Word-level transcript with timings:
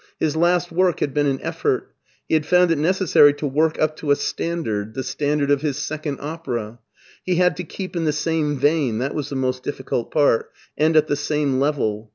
His 0.19 0.35
last 0.35 0.71
work 0.71 0.99
had 0.99 1.13
been 1.13 1.27
an 1.27 1.39
effort. 1.43 1.93
He 2.27 2.33
had 2.33 2.43
found 2.47 2.71
it 2.71 2.79
necessary 2.79 3.33
to 3.35 3.45
work 3.45 3.79
up 3.79 3.95
to 3.97 4.09
a 4.09 4.15
standard— 4.15 4.95
^the 4.95 5.03
standard 5.03 5.51
of 5.51 5.61
his 5.61 5.77
second 5.77 6.17
openu 6.17 6.79
He 7.23 7.35
had 7.35 7.55
to 7.57 7.63
keep 7.63 7.95
in 7.95 8.05
the 8.05 8.11
same 8.11 8.57
vein— 8.57 8.97
that 8.97 9.13
was 9.13 9.29
the 9.29 9.35
most 9.35 9.63
diflicult 9.63 10.09
part— 10.09 10.49
^and 10.81 10.95
at 10.95 11.05
the 11.05 11.15
same 11.15 11.59
level. 11.59 12.09